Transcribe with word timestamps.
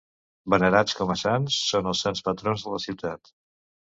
Venerats 0.53 0.95
com 1.01 1.11
a 1.15 1.17
sants, 1.23 1.59
són 1.73 1.91
els 1.91 2.01
sants 2.07 2.25
patrons 2.29 2.65
de 2.65 2.75
la 2.77 2.83
ciutat. 2.89 3.33